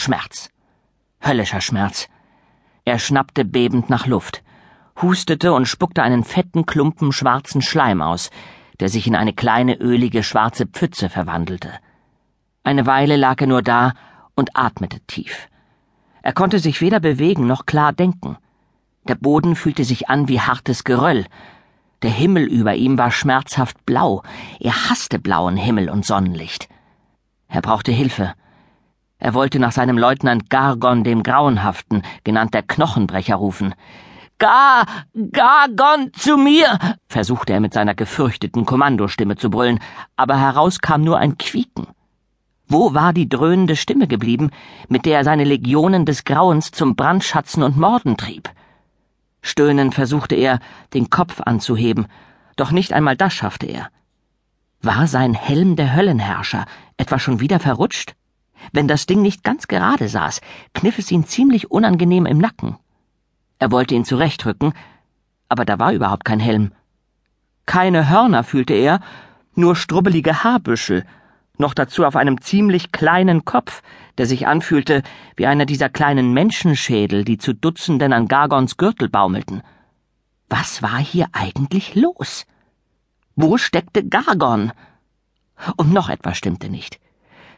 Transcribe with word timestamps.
Schmerz. 0.00 0.50
Höllischer 1.22 1.60
Schmerz. 1.60 2.08
Er 2.86 2.98
schnappte 2.98 3.44
bebend 3.44 3.90
nach 3.90 4.06
Luft, 4.06 4.42
hustete 5.02 5.52
und 5.52 5.66
spuckte 5.66 6.02
einen 6.02 6.24
fetten 6.24 6.64
Klumpen 6.64 7.12
schwarzen 7.12 7.60
Schleim 7.60 8.00
aus, 8.00 8.30
der 8.80 8.88
sich 8.88 9.06
in 9.06 9.14
eine 9.14 9.34
kleine 9.34 9.74
ölige 9.74 10.22
schwarze 10.22 10.66
Pfütze 10.66 11.10
verwandelte. 11.10 11.70
Eine 12.64 12.86
Weile 12.86 13.16
lag 13.16 13.42
er 13.42 13.46
nur 13.46 13.60
da 13.60 13.92
und 14.34 14.56
atmete 14.56 15.00
tief. 15.00 15.48
Er 16.22 16.32
konnte 16.32 16.60
sich 16.60 16.80
weder 16.80 17.00
bewegen 17.00 17.46
noch 17.46 17.66
klar 17.66 17.92
denken. 17.92 18.38
Der 19.06 19.16
Boden 19.16 19.54
fühlte 19.54 19.84
sich 19.84 20.08
an 20.08 20.28
wie 20.28 20.40
hartes 20.40 20.84
Geröll. 20.84 21.26
Der 22.00 22.10
Himmel 22.10 22.44
über 22.44 22.74
ihm 22.74 22.96
war 22.96 23.10
schmerzhaft 23.10 23.84
blau. 23.84 24.22
Er 24.60 24.88
hasste 24.88 25.18
blauen 25.18 25.58
Himmel 25.58 25.90
und 25.90 26.06
Sonnenlicht. 26.06 26.70
Er 27.48 27.60
brauchte 27.60 27.92
Hilfe. 27.92 28.32
Er 29.20 29.34
wollte 29.34 29.58
nach 29.58 29.72
seinem 29.72 29.98
Leutnant 29.98 30.48
Gargon 30.48 31.04
dem 31.04 31.22
Grauenhaften, 31.22 32.02
genannt 32.24 32.54
der 32.54 32.62
Knochenbrecher, 32.62 33.36
rufen. 33.36 33.74
Gar, 34.38 34.86
Gargon 35.14 36.10
zu 36.14 36.38
mir! 36.38 36.78
versuchte 37.06 37.52
er 37.52 37.60
mit 37.60 37.74
seiner 37.74 37.94
gefürchteten 37.94 38.64
Kommandostimme 38.64 39.36
zu 39.36 39.50
brüllen, 39.50 39.78
aber 40.16 40.40
heraus 40.40 40.80
kam 40.80 41.02
nur 41.02 41.18
ein 41.18 41.36
Quieken. 41.36 41.88
Wo 42.66 42.94
war 42.94 43.12
die 43.12 43.28
dröhnende 43.28 43.76
Stimme 43.76 44.08
geblieben, 44.08 44.50
mit 44.88 45.04
der 45.04 45.18
er 45.18 45.24
seine 45.24 45.44
Legionen 45.44 46.06
des 46.06 46.24
Grauens 46.24 46.70
zum 46.70 46.96
Brandschatzen 46.96 47.62
und 47.62 47.76
Morden 47.76 48.16
trieb? 48.16 48.48
Stöhnend 49.42 49.94
versuchte 49.94 50.34
er, 50.34 50.60
den 50.94 51.10
Kopf 51.10 51.42
anzuheben, 51.42 52.06
doch 52.56 52.70
nicht 52.70 52.94
einmal 52.94 53.16
das 53.16 53.34
schaffte 53.34 53.66
er. 53.66 53.88
War 54.80 55.06
sein 55.06 55.34
Helm 55.34 55.76
der 55.76 55.94
Höllenherrscher 55.94 56.64
etwa 56.96 57.18
schon 57.18 57.40
wieder 57.40 57.60
verrutscht? 57.60 58.14
Wenn 58.72 58.88
das 58.88 59.06
Ding 59.06 59.22
nicht 59.22 59.44
ganz 59.44 59.68
gerade 59.68 60.08
saß, 60.08 60.40
kniff 60.74 60.98
es 60.98 61.10
ihn 61.10 61.24
ziemlich 61.24 61.70
unangenehm 61.70 62.26
im 62.26 62.38
Nacken. 62.38 62.76
Er 63.58 63.70
wollte 63.70 63.94
ihn 63.94 64.04
zurechtrücken, 64.04 64.72
aber 65.48 65.64
da 65.64 65.78
war 65.78 65.92
überhaupt 65.92 66.24
kein 66.24 66.40
Helm. 66.40 66.72
Keine 67.66 68.08
Hörner 68.08 68.44
fühlte 68.44 68.74
er, 68.74 69.00
nur 69.54 69.76
strubbelige 69.76 70.44
Haarbüschel, 70.44 71.04
noch 71.58 71.74
dazu 71.74 72.04
auf 72.04 72.16
einem 72.16 72.40
ziemlich 72.40 72.90
kleinen 72.90 73.44
Kopf, 73.44 73.82
der 74.18 74.26
sich 74.26 74.46
anfühlte 74.46 75.02
wie 75.36 75.46
einer 75.46 75.66
dieser 75.66 75.88
kleinen 75.88 76.32
Menschenschädel, 76.32 77.24
die 77.24 77.38
zu 77.38 77.54
Dutzenden 77.54 78.12
an 78.12 78.28
Gargons 78.28 78.76
Gürtel 78.76 79.08
baumelten. 79.08 79.62
Was 80.48 80.82
war 80.82 80.98
hier 80.98 81.26
eigentlich 81.32 81.94
los? 81.94 82.46
Wo 83.36 83.56
steckte 83.56 84.06
Gargon? 84.06 84.72
Und 85.76 85.92
noch 85.92 86.08
etwas 86.08 86.38
stimmte 86.38 86.70
nicht. 86.70 86.98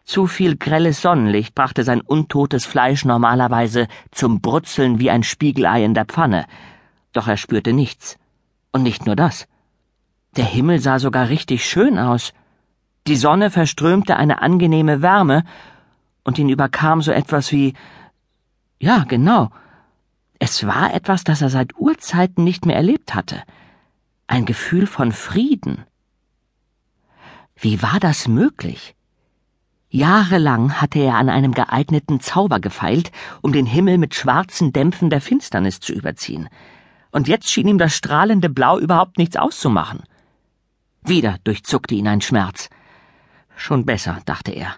Zu 0.05 0.27
viel 0.27 0.57
grelles 0.57 1.01
Sonnenlicht 1.01 1.55
brachte 1.55 1.85
sein 1.85 2.01
untotes 2.01 2.65
Fleisch 2.65 3.05
normalerweise 3.05 3.87
zum 4.11 4.41
Brutzeln 4.41 4.99
wie 4.99 5.11
ein 5.11 5.23
Spiegelei 5.23 5.85
in 5.85 5.95
der 5.95 6.05
Pfanne, 6.07 6.47
doch 7.13 7.29
er 7.29 7.37
spürte 7.37 7.73
nichts. 7.73 8.19
Und 8.73 8.83
nicht 8.83 9.07
nur 9.07 9.17
das. 9.17 9.47
Der 10.37 10.47
Himmel 10.47 10.81
sah 10.81 10.99
sogar 10.99 11.29
richtig 11.29 11.69
schön 11.69 11.99
aus. 11.99 12.33
Die 13.07 13.17
Sonne 13.17 13.51
verströmte 13.51 14.17
eine 14.17 14.41
angenehme 14.41 15.03
Wärme, 15.03 15.45
und 16.25 16.39
ihn 16.39 16.49
überkam 16.49 17.03
so 17.03 17.13
etwas 17.13 17.53
wie 17.53 17.75
Ja, 18.79 19.05
genau. 19.05 19.51
Es 20.39 20.67
war 20.67 20.93
etwas, 20.95 21.25
das 21.25 21.43
er 21.43 21.51
seit 21.51 21.77
Urzeiten 21.77 22.43
nicht 22.45 22.67
mehr 22.67 22.77
erlebt 22.77 23.15
hatte. 23.15 23.43
Ein 24.27 24.45
Gefühl 24.45 24.87
von 24.87 25.13
Frieden. 25.13 25.85
Wie 27.55 27.83
war 27.83 28.01
das 28.01 28.27
möglich? 28.27 28.97
Jahrelang 29.95 30.81
hatte 30.81 31.01
er 31.01 31.17
an 31.17 31.29
einem 31.29 31.53
geeigneten 31.53 32.19
Zauber 32.19 32.61
gefeilt, 32.61 33.13
um 33.43 33.53
den 33.53 33.67
Himmel 33.67 33.99
mit 33.99 34.15
schwarzen 34.15 34.73
Dämpfen 34.73 35.11
der 35.11 35.21
Finsternis 35.21 35.81
zu 35.81 35.93
überziehen. 35.93 36.49
Und 37.11 37.29
jetzt 37.29 37.51
schien 37.51 37.69
ihm 37.69 37.77
das 37.77 37.95
strahlende 37.95 38.49
Blau 38.49 38.79
überhaupt 38.79 39.19
nichts 39.19 39.37
auszumachen. 39.37 40.05
Wieder 41.05 41.37
durchzuckte 41.45 41.95
ihn 41.95 42.09
ein 42.09 42.23
Schmerz. 42.23 42.71
Schon 43.55 43.85
besser, 43.85 44.21
dachte 44.25 44.53
er. 44.53 44.77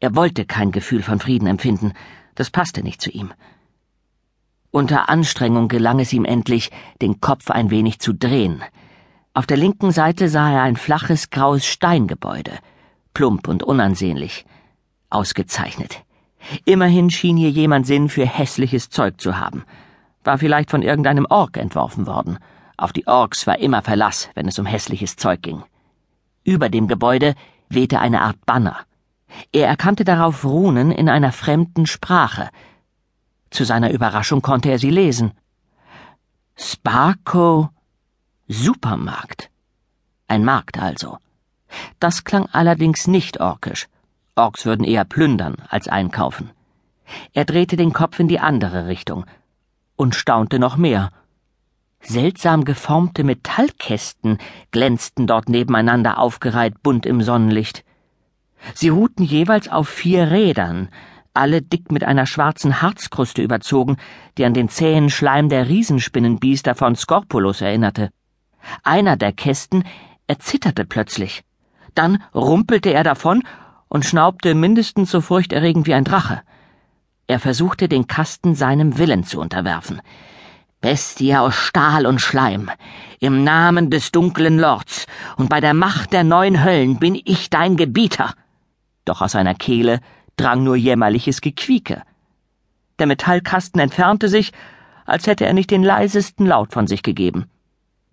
Er 0.00 0.16
wollte 0.16 0.44
kein 0.44 0.72
Gefühl 0.72 1.04
von 1.04 1.20
Frieden 1.20 1.46
empfinden, 1.46 1.92
das 2.34 2.50
passte 2.50 2.82
nicht 2.82 3.00
zu 3.00 3.10
ihm. 3.10 3.32
Unter 4.72 5.08
Anstrengung 5.08 5.68
gelang 5.68 6.00
es 6.00 6.12
ihm 6.12 6.24
endlich, 6.24 6.72
den 7.00 7.20
Kopf 7.20 7.52
ein 7.52 7.70
wenig 7.70 8.00
zu 8.00 8.12
drehen. 8.12 8.64
Auf 9.34 9.46
der 9.46 9.56
linken 9.56 9.92
Seite 9.92 10.28
sah 10.28 10.50
er 10.50 10.62
ein 10.62 10.76
flaches 10.76 11.30
graues 11.30 11.64
Steingebäude, 11.64 12.58
plump 13.18 13.48
und 13.48 13.64
unansehnlich. 13.64 14.46
Ausgezeichnet. 15.10 16.04
Immerhin 16.64 17.10
schien 17.10 17.36
hier 17.36 17.50
jemand 17.50 17.84
Sinn 17.84 18.08
für 18.08 18.24
hässliches 18.24 18.90
Zeug 18.90 19.20
zu 19.20 19.40
haben. 19.40 19.64
War 20.22 20.38
vielleicht 20.38 20.70
von 20.70 20.82
irgendeinem 20.82 21.26
Ork 21.28 21.56
entworfen 21.56 22.06
worden. 22.06 22.38
Auf 22.76 22.92
die 22.92 23.08
Orks 23.08 23.44
war 23.48 23.58
immer 23.58 23.82
Verlass, 23.82 24.28
wenn 24.36 24.46
es 24.46 24.56
um 24.60 24.66
hässliches 24.66 25.16
Zeug 25.16 25.42
ging. 25.42 25.64
Über 26.44 26.68
dem 26.68 26.86
Gebäude 26.86 27.34
wehte 27.68 27.98
eine 27.98 28.20
Art 28.20 28.46
Banner. 28.46 28.76
Er 29.50 29.66
erkannte 29.66 30.04
darauf 30.04 30.44
Runen 30.44 30.92
in 30.92 31.08
einer 31.08 31.32
fremden 31.32 31.86
Sprache. 31.86 32.50
Zu 33.50 33.64
seiner 33.64 33.90
Überraschung 33.90 34.42
konnte 34.42 34.70
er 34.70 34.78
sie 34.78 34.90
lesen. 34.90 35.32
Sparko 36.56 37.70
Supermarkt. 38.46 39.50
Ein 40.28 40.44
Markt 40.44 40.78
also. 40.78 41.18
Das 42.00 42.24
klang 42.24 42.46
allerdings 42.52 43.06
nicht 43.06 43.40
orkisch. 43.40 43.88
Orks 44.36 44.64
würden 44.64 44.84
eher 44.84 45.04
plündern 45.04 45.56
als 45.68 45.88
einkaufen. 45.88 46.50
Er 47.32 47.44
drehte 47.44 47.76
den 47.76 47.92
Kopf 47.92 48.18
in 48.18 48.28
die 48.28 48.40
andere 48.40 48.86
Richtung 48.86 49.24
und 49.96 50.14
staunte 50.14 50.58
noch 50.58 50.76
mehr. 50.76 51.10
Seltsam 52.00 52.64
geformte 52.64 53.24
Metallkästen 53.24 54.38
glänzten 54.70 55.26
dort 55.26 55.48
nebeneinander 55.48 56.18
aufgereiht 56.18 56.82
bunt 56.82 57.06
im 57.06 57.22
Sonnenlicht. 57.22 57.84
Sie 58.74 58.88
ruhten 58.88 59.24
jeweils 59.24 59.68
auf 59.68 59.88
vier 59.88 60.30
Rädern, 60.30 60.88
alle 61.34 61.62
dick 61.62 61.92
mit 61.92 62.04
einer 62.04 62.26
schwarzen 62.26 62.82
Harzkruste 62.82 63.42
überzogen, 63.42 63.96
die 64.36 64.44
an 64.44 64.54
den 64.54 64.68
zähen 64.68 65.10
Schleim 65.10 65.48
der 65.48 65.68
Riesenspinnenbiester 65.68 66.74
von 66.74 66.96
Scorpulus 66.96 67.60
erinnerte. 67.60 68.10
Einer 68.82 69.16
der 69.16 69.32
Kästen 69.32 69.84
erzitterte 70.26 70.84
plötzlich. 70.84 71.42
Dann 71.98 72.22
rumpelte 72.32 72.94
er 72.94 73.02
davon 73.02 73.42
und 73.88 74.04
schnaubte 74.04 74.54
mindestens 74.54 75.10
so 75.10 75.20
furchterregend 75.20 75.88
wie 75.88 75.94
ein 75.94 76.04
Drache. 76.04 76.42
Er 77.26 77.40
versuchte, 77.40 77.88
den 77.88 78.06
Kasten 78.06 78.54
seinem 78.54 78.98
Willen 78.98 79.24
zu 79.24 79.40
unterwerfen. 79.40 80.00
Bestie 80.80 81.34
aus 81.34 81.56
Stahl 81.56 82.06
und 82.06 82.20
Schleim, 82.20 82.70
im 83.18 83.42
Namen 83.42 83.90
des 83.90 84.12
dunklen 84.12 84.60
Lords 84.60 85.06
und 85.38 85.48
bei 85.48 85.60
der 85.60 85.74
Macht 85.74 86.12
der 86.12 86.22
neun 86.22 86.64
Höllen 86.64 87.00
bin 87.00 87.20
ich 87.24 87.50
dein 87.50 87.76
Gebieter. 87.76 88.32
Doch 89.04 89.20
aus 89.20 89.32
seiner 89.32 89.56
Kehle 89.56 89.98
drang 90.36 90.62
nur 90.62 90.76
jämmerliches 90.76 91.40
Gequieke. 91.40 92.02
Der 93.00 93.08
Metallkasten 93.08 93.80
entfernte 93.80 94.28
sich, 94.28 94.52
als 95.04 95.26
hätte 95.26 95.46
er 95.46 95.52
nicht 95.52 95.72
den 95.72 95.82
leisesten 95.82 96.46
Laut 96.46 96.72
von 96.72 96.86
sich 96.86 97.02
gegeben. 97.02 97.46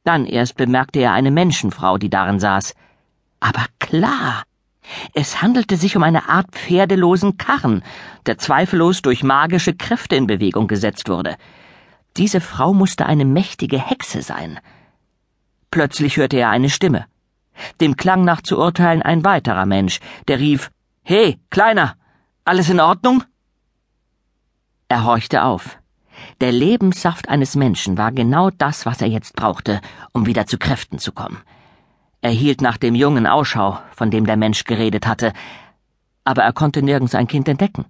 Dann 0.03 0.25
erst 0.25 0.55
bemerkte 0.55 1.01
er 1.01 1.13
eine 1.13 1.29
Menschenfrau, 1.29 1.99
die 1.99 2.09
darin 2.09 2.39
saß. 2.39 2.73
Aber 3.45 3.65
klar, 3.77 4.41
es 5.13 5.43
handelte 5.43 5.77
sich 5.77 5.95
um 5.95 6.01
eine 6.01 6.29
Art 6.29 6.47
pferdelosen 6.49 7.37
Karren, 7.37 7.83
der 8.25 8.39
zweifellos 8.39 9.03
durch 9.03 9.21
magische 9.21 9.75
Kräfte 9.75 10.15
in 10.15 10.25
Bewegung 10.25 10.67
gesetzt 10.67 11.09
wurde. 11.09 11.35
Diese 12.17 12.41
Frau 12.41 12.73
musste 12.73 13.05
eine 13.05 13.23
mächtige 13.23 13.77
Hexe 13.77 14.23
sein. 14.23 14.59
Plötzlich 15.69 16.17
hörte 16.17 16.37
er 16.37 16.49
eine 16.49 16.71
Stimme. 16.71 17.05
Dem 17.81 17.95
Klang 17.95 18.25
nach 18.25 18.41
zu 18.41 18.57
urteilen 18.57 19.03
ein 19.03 19.23
weiterer 19.23 19.67
Mensch, 19.67 19.99
der 20.27 20.39
rief 20.39 20.71
He, 21.03 21.37
Kleiner, 21.51 21.97
alles 22.45 22.67
in 22.69 22.79
Ordnung? 22.79 23.23
Er 24.87 25.03
horchte 25.03 25.43
auf. 25.43 25.77
Der 26.41 26.51
Lebenssaft 26.51 27.29
eines 27.29 27.55
Menschen 27.55 27.95
war 27.99 28.11
genau 28.11 28.49
das, 28.49 28.87
was 28.87 29.01
er 29.01 29.07
jetzt 29.07 29.35
brauchte, 29.35 29.81
um 30.13 30.25
wieder 30.25 30.47
zu 30.47 30.57
Kräften 30.57 30.97
zu 30.97 31.11
kommen. 31.11 31.43
Er 32.25 32.31
hielt 32.31 32.59
nach 32.59 32.77
dem 32.77 32.95
Jungen 32.95 33.27
Ausschau, 33.27 33.77
von 33.91 34.09
dem 34.09 34.25
der 34.25 34.35
Mensch 34.35 34.63
geredet 34.63 35.05
hatte, 35.05 35.31
aber 36.23 36.41
er 36.41 36.53
konnte 36.53 36.81
nirgends 36.81 37.13
ein 37.13 37.27
Kind 37.27 37.47
entdecken. 37.47 37.85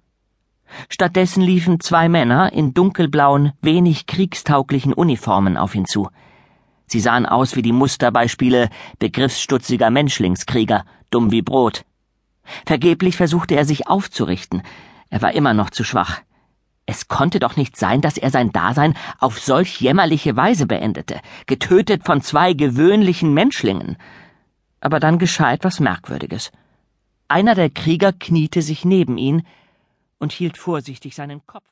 Stattdessen 0.90 1.42
liefen 1.42 1.80
zwei 1.80 2.10
Männer 2.10 2.52
in 2.52 2.74
dunkelblauen, 2.74 3.54
wenig 3.62 4.04
kriegstauglichen 4.06 4.92
Uniformen 4.92 5.56
auf 5.56 5.74
ihn 5.74 5.86
zu. 5.86 6.10
Sie 6.86 7.00
sahen 7.00 7.24
aus 7.24 7.56
wie 7.56 7.62
die 7.62 7.72
Musterbeispiele 7.72 8.68
begriffsstutziger 8.98 9.88
Menschlingskrieger, 9.88 10.84
dumm 11.08 11.30
wie 11.30 11.40
Brot. 11.40 11.86
Vergeblich 12.66 13.16
versuchte 13.16 13.54
er 13.54 13.64
sich 13.64 13.88
aufzurichten. 13.88 14.60
Er 15.08 15.22
war 15.22 15.32
immer 15.32 15.54
noch 15.54 15.70
zu 15.70 15.82
schwach. 15.82 16.20
Es 16.84 17.08
konnte 17.08 17.40
doch 17.40 17.56
nicht 17.56 17.74
sein, 17.78 18.02
dass 18.02 18.18
er 18.18 18.30
sein 18.30 18.52
Dasein 18.52 18.98
auf 19.18 19.40
solch 19.40 19.80
jämmerliche 19.80 20.36
Weise 20.36 20.66
beendete, 20.66 21.22
getötet 21.46 22.04
von 22.04 22.20
zwei 22.20 22.52
gewöhnlichen 22.52 23.32
Menschlingen. 23.32 23.96
Aber 24.86 25.00
dann 25.00 25.18
geschah 25.18 25.52
etwas 25.52 25.80
Merkwürdiges. 25.80 26.52
Einer 27.26 27.56
der 27.56 27.70
Krieger 27.70 28.12
kniete 28.12 28.62
sich 28.62 28.84
neben 28.84 29.18
ihn 29.18 29.44
und 30.20 30.30
hielt 30.30 30.58
vorsichtig 30.58 31.16
seinen 31.16 31.44
Kopf. 31.44 31.66